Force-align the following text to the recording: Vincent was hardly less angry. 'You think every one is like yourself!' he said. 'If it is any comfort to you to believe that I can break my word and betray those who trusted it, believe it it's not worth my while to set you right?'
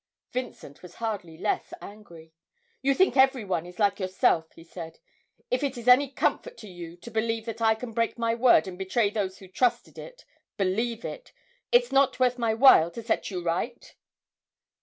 Vincent 0.31 0.81
was 0.81 0.95
hardly 0.95 1.37
less 1.37 1.73
angry. 1.79 2.33
'You 2.81 2.95
think 2.95 3.15
every 3.15 3.45
one 3.45 3.67
is 3.67 3.77
like 3.77 3.99
yourself!' 3.99 4.51
he 4.53 4.63
said. 4.63 4.97
'If 5.51 5.63
it 5.63 5.77
is 5.77 5.87
any 5.87 6.09
comfort 6.09 6.57
to 6.57 6.67
you 6.67 6.97
to 6.97 7.11
believe 7.11 7.45
that 7.45 7.61
I 7.61 7.75
can 7.75 7.93
break 7.93 8.17
my 8.17 8.33
word 8.33 8.67
and 8.67 8.79
betray 8.79 9.11
those 9.11 9.37
who 9.37 9.47
trusted 9.47 9.99
it, 9.99 10.25
believe 10.57 11.05
it 11.05 11.31
it's 11.71 11.91
not 11.91 12.19
worth 12.19 12.39
my 12.39 12.55
while 12.55 12.89
to 12.89 13.03
set 13.03 13.29
you 13.29 13.43
right?' 13.43 13.95